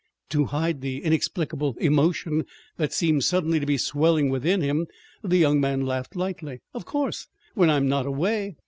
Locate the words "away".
8.07-8.55